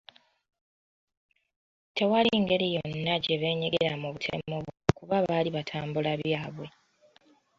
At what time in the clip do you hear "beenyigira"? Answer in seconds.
3.41-3.93